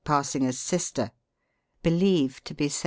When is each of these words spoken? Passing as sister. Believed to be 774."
Passing 0.03 0.47
as 0.47 0.57
sister. 0.57 1.11
Believed 1.83 2.43
to 2.45 2.55
be 2.55 2.69
774." 2.69 2.79